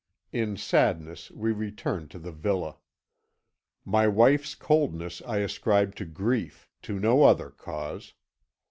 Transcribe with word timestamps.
In 0.31 0.57
sadness 0.57 1.29
we 1.29 1.51
returned 1.51 2.09
to 2.09 2.17
the 2.17 2.31
villa. 2.31 2.77
My 3.85 4.07
wife's 4.07 4.55
coldness 4.55 5.21
I 5.27 5.37
ascribed 5.41 5.95
to 5.99 6.05
grief 6.05 6.67
to 6.81 6.97
no 6.99 7.21
other 7.25 7.51
cause. 7.51 8.15